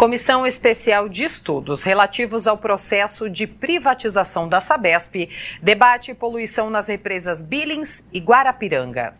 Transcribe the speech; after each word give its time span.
Comissão 0.00 0.46
Especial 0.46 1.10
de 1.10 1.24
Estudos 1.24 1.82
relativos 1.82 2.46
ao 2.46 2.56
processo 2.56 3.28
de 3.28 3.46
privatização 3.46 4.48
da 4.48 4.58
Sabesp 4.58 5.28
debate 5.62 6.14
poluição 6.14 6.70
nas 6.70 6.88
represas 6.88 7.42
Billings 7.42 8.02
e 8.10 8.18
Guarapiranga. 8.18 9.14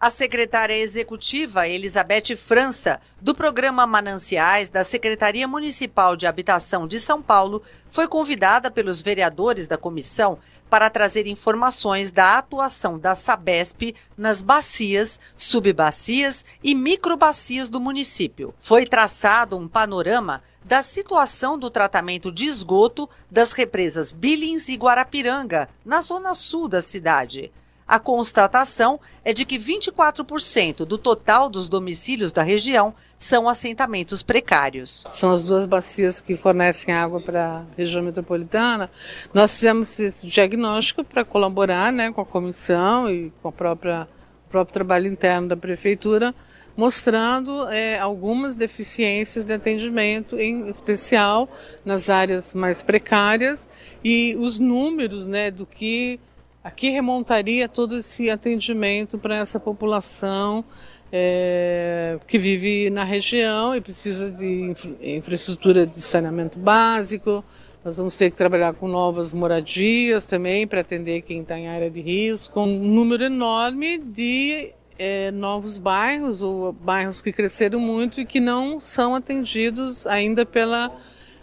A 0.00 0.10
secretária 0.10 0.72
executiva 0.78 1.68
Elizabeth 1.68 2.34
França, 2.34 2.98
do 3.20 3.34
programa 3.34 3.86
Mananciais 3.86 4.70
da 4.70 4.82
Secretaria 4.82 5.46
Municipal 5.46 6.16
de 6.16 6.26
Habitação 6.26 6.88
de 6.88 6.98
São 6.98 7.20
Paulo, 7.20 7.62
foi 7.90 8.08
convidada 8.08 8.70
pelos 8.70 9.02
vereadores 9.02 9.68
da 9.68 9.76
comissão 9.76 10.38
para 10.70 10.88
trazer 10.88 11.26
informações 11.26 12.10
da 12.12 12.38
atuação 12.38 12.98
da 12.98 13.14
Sabesp 13.14 13.94
nas 14.16 14.40
bacias, 14.40 15.20
subbacias 15.36 16.46
e 16.64 16.74
microbacias 16.74 17.68
do 17.68 17.78
município. 17.78 18.54
Foi 18.58 18.86
traçado 18.86 19.58
um 19.58 19.68
panorama 19.68 20.42
da 20.64 20.82
situação 20.82 21.58
do 21.58 21.68
tratamento 21.70 22.32
de 22.32 22.46
esgoto 22.46 23.06
das 23.30 23.52
represas 23.52 24.14
Billings 24.14 24.66
e 24.70 24.76
Guarapiranga, 24.76 25.68
na 25.84 26.00
zona 26.00 26.34
sul 26.34 26.68
da 26.68 26.80
cidade. 26.80 27.52
A 27.90 27.98
constatação 27.98 29.00
é 29.24 29.32
de 29.32 29.44
que 29.44 29.58
24% 29.58 30.84
do 30.84 30.96
total 30.96 31.50
dos 31.50 31.68
domicílios 31.68 32.30
da 32.30 32.40
região 32.40 32.94
são 33.18 33.48
assentamentos 33.48 34.22
precários. 34.22 35.04
São 35.10 35.32
as 35.32 35.44
duas 35.44 35.66
bacias 35.66 36.20
que 36.20 36.36
fornecem 36.36 36.94
água 36.94 37.20
para 37.20 37.44
a 37.44 37.62
região 37.76 38.00
metropolitana. 38.00 38.88
Nós 39.34 39.56
fizemos 39.56 39.98
esse 39.98 40.24
diagnóstico 40.24 41.02
para 41.02 41.24
colaborar 41.24 41.92
né, 41.92 42.12
com 42.12 42.20
a 42.20 42.24
comissão 42.24 43.10
e 43.10 43.32
com 43.42 43.48
a 43.48 43.52
própria, 43.52 44.06
o 44.46 44.50
próprio 44.50 44.72
trabalho 44.72 45.08
interno 45.08 45.48
da 45.48 45.56
prefeitura, 45.56 46.32
mostrando 46.76 47.68
é, 47.70 47.98
algumas 47.98 48.54
deficiências 48.54 49.44
de 49.44 49.52
atendimento, 49.52 50.38
em 50.38 50.68
especial 50.68 51.48
nas 51.84 52.08
áreas 52.08 52.54
mais 52.54 52.84
precárias, 52.84 53.68
e 54.04 54.36
os 54.38 54.60
números 54.60 55.26
né, 55.26 55.50
do 55.50 55.66
que 55.66 56.20
Aqui 56.62 56.90
remontaria 56.90 57.66
todo 57.66 57.96
esse 57.96 58.28
atendimento 58.28 59.16
para 59.16 59.36
essa 59.36 59.58
população 59.58 60.62
é, 61.10 62.18
que 62.26 62.38
vive 62.38 62.90
na 62.90 63.02
região 63.02 63.74
e 63.74 63.80
precisa 63.80 64.30
de 64.30 64.74
infraestrutura 65.00 65.86
de 65.86 65.98
saneamento 66.02 66.58
básico. 66.58 67.42
Nós 67.82 67.96
vamos 67.96 68.14
ter 68.14 68.30
que 68.30 68.36
trabalhar 68.36 68.74
com 68.74 68.86
novas 68.86 69.32
moradias 69.32 70.26
também 70.26 70.66
para 70.66 70.82
atender 70.82 71.22
quem 71.22 71.40
está 71.40 71.58
em 71.58 71.66
área 71.66 71.90
de 71.90 72.02
risco. 72.02 72.60
Um 72.60 72.78
número 72.78 73.24
enorme 73.24 73.96
de 73.96 74.74
é, 74.98 75.30
novos 75.30 75.78
bairros 75.78 76.42
ou 76.42 76.74
bairros 76.74 77.22
que 77.22 77.32
cresceram 77.32 77.80
muito 77.80 78.20
e 78.20 78.26
que 78.26 78.38
não 78.38 78.78
são 78.78 79.14
atendidos 79.14 80.06
ainda 80.06 80.44
pela 80.44 80.94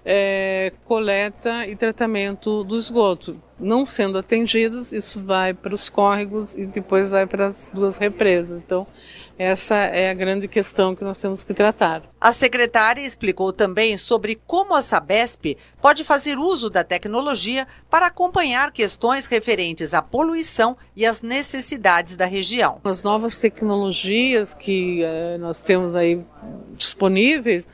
é, 0.05 0.71
coleta 0.85 1.65
e 1.65 1.75
tratamento 1.75 2.63
do 2.63 2.77
esgoto. 2.77 3.47
Não 3.59 3.86
sendo 3.86 4.19
atendidos, 4.19 4.91
isso 4.91 5.23
vai 5.23 5.53
para 5.53 5.73
os 5.73 5.89
córregos 5.89 6.55
e 6.55 6.66
depois 6.66 7.09
vai 7.09 7.25
para 7.25 7.47
as 7.47 7.72
duas 7.73 7.97
represas. 7.97 8.61
Então, 8.63 8.86
essa 9.38 9.75
é 9.75 10.09
a 10.09 10.13
grande 10.13 10.47
questão 10.47 10.95
que 10.95 11.03
nós 11.03 11.19
temos 11.19 11.44
que 11.44 11.53
tratar. 11.53 12.03
A 12.19 12.31
secretária 12.31 13.02
explicou 13.02 13.53
também 13.53 13.97
sobre 13.97 14.39
como 14.47 14.75
a 14.75 14.81
Sabesp 14.81 15.58
pode 15.80 16.03
fazer 16.03 16.38
uso 16.38 16.69
da 16.69 16.83
tecnologia 16.83 17.67
para 17.89 18.08
acompanhar 18.08 18.72
questões 18.72 19.28
referentes 19.28 19.94
à 19.94 20.02
poluição 20.02 20.75
e 20.95 21.05
às 21.05 21.22
necessidades 21.22 22.17
da 22.17 22.25
região. 22.25 22.80
As 22.83 23.03
novas 23.03 23.39
tecnologias 23.39 24.53
que 24.55 25.03
eh, 25.03 25.38
nós 25.39 25.61
temos 25.61 25.95
aí 25.95 26.23
disponíveis 26.75 27.67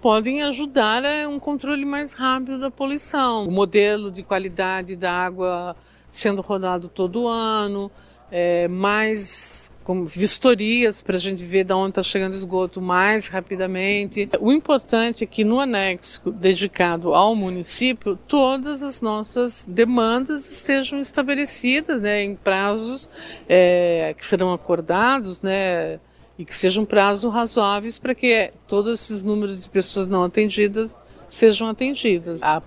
podem 0.00 0.42
ajudar 0.42 1.04
a 1.04 1.28
um 1.28 1.38
controle 1.38 1.84
mais 1.84 2.12
rápido 2.12 2.58
da 2.58 2.70
poluição. 2.70 3.46
O 3.46 3.50
modelo 3.50 4.10
de 4.10 4.22
qualidade 4.22 4.96
da 4.96 5.12
água 5.12 5.76
sendo 6.10 6.42
rodado 6.42 6.88
todo 6.88 7.28
ano, 7.28 7.90
é, 8.32 8.68
mais 8.68 9.72
como 9.82 10.04
vistorias 10.06 11.02
para 11.02 11.16
a 11.16 11.18
gente 11.18 11.44
ver 11.44 11.64
de 11.64 11.72
onde 11.72 11.90
está 11.90 12.02
chegando 12.02 12.32
esgoto 12.32 12.80
mais 12.80 13.26
rapidamente. 13.26 14.28
O 14.40 14.52
importante 14.52 15.24
é 15.24 15.26
que 15.26 15.44
no 15.44 15.58
anexo 15.58 16.30
dedicado 16.30 17.14
ao 17.14 17.34
município, 17.34 18.16
todas 18.28 18.82
as 18.82 19.00
nossas 19.00 19.66
demandas 19.68 20.48
estejam 20.50 21.00
estabelecidas 21.00 22.00
né, 22.00 22.22
em 22.22 22.36
prazos 22.36 23.08
é, 23.48 24.14
que 24.16 24.24
serão 24.24 24.52
acordados, 24.52 25.42
né, 25.42 25.98
e 26.40 26.44
que 26.46 26.56
sejam 26.56 26.86
prazos 26.86 27.30
razoáveis 27.30 27.98
para 27.98 28.14
que 28.14 28.50
todos 28.66 28.98
esses 28.98 29.22
números 29.22 29.60
de 29.60 29.68
pessoas 29.68 30.08
não 30.08 30.24
atendidas 30.24 30.96
sejam 31.28 31.68
atendidas. 31.68 32.42
A 32.42 32.62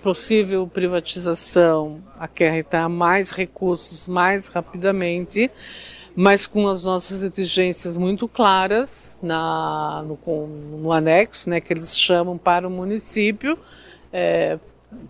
possível 0.00 0.66
privatização 0.66 2.02
acarretar 2.18 2.88
mais 2.88 3.30
recursos 3.30 4.08
mais 4.08 4.48
rapidamente, 4.48 5.50
mas 6.16 6.46
com 6.46 6.66
as 6.68 6.84
nossas 6.84 7.22
exigências 7.22 7.98
muito 7.98 8.26
claras 8.26 9.18
na, 9.22 10.02
no, 10.06 10.46
no 10.46 10.90
anexo, 10.90 11.50
né, 11.50 11.60
que 11.60 11.70
eles 11.70 11.98
chamam 11.98 12.38
para 12.38 12.66
o 12.66 12.70
município, 12.70 13.58
é, 14.10 14.58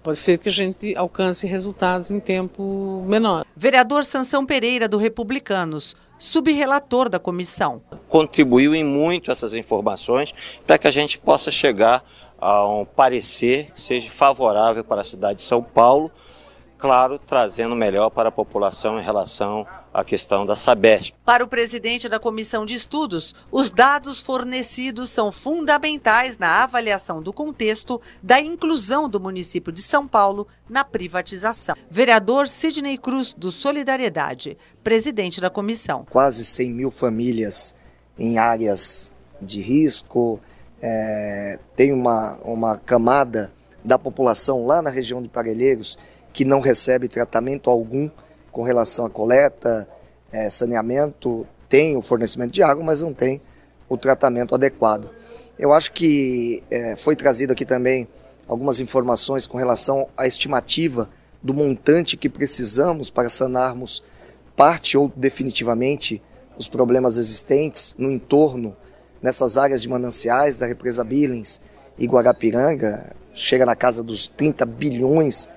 Pode 0.03 0.19
ser 0.19 0.39
que 0.39 0.49
a 0.49 0.53
gente 0.53 0.97
alcance 0.97 1.47
resultados 1.47 2.11
em 2.11 2.19
tempo 2.19 3.05
menor. 3.07 3.45
Vereador 3.57 4.05
Sansão 4.05 4.45
Pereira, 4.45 4.89
do 4.89 4.99
Republicanos 4.99 5.95
subrelator 6.19 7.09
da 7.09 7.19
comissão. 7.19 7.81
Contribuiu 8.09 8.75
em 8.75 8.85
muito 8.85 9.31
essas 9.31 9.55
informações 9.55 10.35
para 10.67 10.77
que 10.77 10.89
a 10.89 10.91
gente 10.91 11.19
possa 11.19 11.51
chegar 11.51 12.05
a 12.41 12.67
um 12.67 12.85
parecer 12.85 13.71
que 13.73 13.81
seja 13.81 14.11
favorável 14.11 14.85
para 14.85 15.01
a 15.01 15.05
cidade 15.05 15.37
de 15.37 15.43
São 15.43 15.63
Paulo, 15.63 16.11
claro, 16.79 17.19
trazendo 17.19 17.75
melhor 17.75 18.09
para 18.09 18.29
a 18.29 18.33
população 18.33 18.99
em 18.99 19.03
relação 19.03 19.67
à 19.93 20.05
questão 20.05 20.47
da 20.47 20.55
Sabesp. 20.55 21.15
Para 21.25 21.45
o 21.45 21.49
presidente 21.49 22.09
da 22.09 22.21
comissão 22.21 22.65
de 22.65 22.75
estudos, 22.75 23.35
os 23.51 23.71
dados 23.71 24.21
fornecidos 24.21 25.11
são 25.11 25.33
fundamentais 25.33 26.39
na 26.39 26.63
avaliação 26.63 27.21
do 27.21 27.33
contexto 27.33 28.01
da 28.23 28.41
inclusão 28.41 29.09
do 29.09 29.19
município 29.19 29.73
de 29.73 29.83
São 29.83 30.07
Paulo 30.07 30.47
na 30.69 30.85
privatização. 30.85 31.75
Vereador 31.91 32.49
Sidney 32.49 32.97
Cruz, 32.97 33.35
do 33.37 33.51
Solidariedade, 33.51 34.57
presidente 34.85 35.41
da 35.41 35.51
comissão. 35.51 36.07
Quase 36.09 36.45
100 36.45 36.71
mil 36.71 36.91
famílias 36.91 37.75
em 38.17 38.39
áreas 38.39 39.13
de 39.43 39.61
risco, 39.61 40.41
é, 40.81 41.59
tem 41.75 41.93
uma, 41.93 42.39
uma 42.45 42.79
camada 42.79 43.53
da 43.85 43.99
população 43.99 44.67
lá 44.67 44.83
na 44.83 44.91
região 44.91 45.23
de 45.23 45.29
Parelheiros 45.29 45.97
que 46.39 46.45
não 46.45 46.61
recebe 46.61 47.09
tratamento 47.09 47.69
algum 47.69 48.09
com 48.53 48.63
relação 48.63 49.05
à 49.05 49.11
coleta, 49.11 49.89
é, 50.31 50.49
saneamento, 50.49 51.45
tem 51.69 51.97
o 51.97 52.01
fornecimento 52.01 52.53
de 52.53 52.63
água, 52.63 52.85
mas 52.85 53.03
não 53.03 53.13
tem 53.13 53.43
o 53.89 53.97
tratamento 53.97 54.55
adequado. 54.55 55.11
Eu 55.59 55.73
acho 55.73 55.91
que 55.91 56.63
é, 56.71 56.95
foi 56.95 57.17
trazido 57.17 57.53
aqui 57.53 57.65
também 57.65 58.07
algumas 58.47 58.79
informações 58.79 59.49
com 59.49 59.59
relação 59.59 60.07
à 60.17 60.29
estimativa 60.29 61.11
do 61.43 61.53
montante 61.53 62.17
que 62.17 62.29
precisamos 62.29 63.11
para 63.11 63.29
sanarmos 63.29 64.01
parte 64.55 64.97
ou 64.97 65.13
definitivamente 65.17 66.23
os 66.57 66.69
problemas 66.69 67.19
existentes 67.19 67.97
no 67.99 68.13
entorno 68.13 68.77
nessas 69.21 69.59
áreas 69.59 69.83
de 69.83 69.89
mananciais 69.89 70.57
da 70.57 70.67
represa 70.67 71.03
Billings 71.03 71.61
e 71.99 72.07
Guarapiranga, 72.07 73.13
chega 73.35 73.67
na 73.67 73.75
casa 73.75 74.05
dos 74.05 74.29
30 74.29 74.65
bilhões 74.67 75.49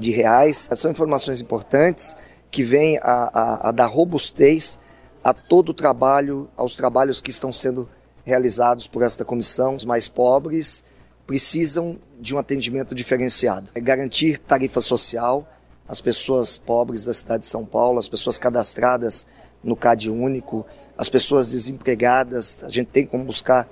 de 0.00 0.10
reais. 0.10 0.68
São 0.74 0.90
informações 0.90 1.40
importantes 1.40 2.16
que 2.50 2.64
vêm 2.64 2.98
a, 3.02 3.30
a, 3.32 3.68
a 3.68 3.72
dar 3.72 3.86
robustez 3.86 4.78
a 5.22 5.32
todo 5.32 5.68
o 5.68 5.74
trabalho, 5.74 6.48
aos 6.56 6.74
trabalhos 6.74 7.20
que 7.20 7.30
estão 7.30 7.52
sendo 7.52 7.88
realizados 8.24 8.88
por 8.88 9.02
esta 9.02 9.24
comissão. 9.24 9.76
Os 9.76 9.84
mais 9.84 10.08
pobres 10.08 10.82
precisam 11.26 11.98
de 12.18 12.34
um 12.34 12.38
atendimento 12.38 12.94
diferenciado. 12.94 13.70
É 13.74 13.80
garantir 13.80 14.38
tarifa 14.38 14.80
social 14.80 15.46
às 15.86 16.00
pessoas 16.00 16.58
pobres 16.58 17.04
da 17.04 17.12
cidade 17.12 17.42
de 17.42 17.48
São 17.48 17.64
Paulo, 17.64 17.98
as 17.98 18.08
pessoas 18.08 18.38
cadastradas 18.38 19.26
no 19.62 19.76
CAD 19.76 20.10
único, 20.10 20.66
as 20.96 21.08
pessoas 21.08 21.50
desempregadas. 21.50 22.64
A 22.64 22.70
gente 22.70 22.88
tem 22.88 23.04
como 23.04 23.24
buscar 23.24 23.68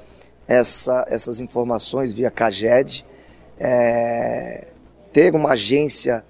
essa, 0.47 1.05
essas 1.09 1.41
informações 1.41 2.13
via 2.13 2.31
CAGED. 2.31 3.05
É, 3.59 4.73
ter 5.19 5.35
uma 5.35 5.55
agência 5.55 6.25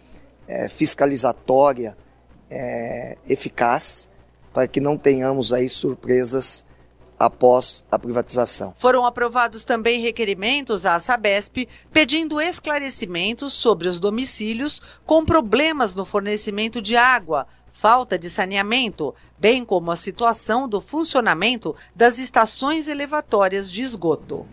é, 0.47 0.67
fiscalizatória 0.67 1.95
é, 2.49 3.19
eficaz 3.29 4.09
para 4.51 4.67
que 4.67 4.81
não 4.81 4.97
tenhamos 4.97 5.53
aí 5.53 5.69
surpresas 5.69 6.65
após 7.19 7.85
a 7.93 7.99
privatização. 7.99 8.73
Foram 8.79 9.05
aprovados 9.05 9.63
também 9.63 10.01
requerimentos 10.01 10.87
à 10.87 10.99
Sabesp 10.99 11.69
pedindo 11.93 12.41
esclarecimentos 12.41 13.53
sobre 13.53 13.89
os 13.89 14.01
domicílios 14.01 14.81
com 15.05 15.23
problemas 15.23 15.95
no 15.95 16.07
fornecimento 16.07 16.81
de 16.81 16.97
água, 16.97 17.47
falta 17.71 18.19
de 18.19 18.31
saneamento, 18.31 19.15
bem 19.39 19.67
como 19.67 19.91
a 19.91 19.97
situação 19.97 20.67
do 20.67 20.81
funcionamento 20.81 21.77
das 21.95 22.17
estações 22.17 22.89
elevatórias 22.89 23.71
de 23.71 23.83
esgoto. 23.83 24.47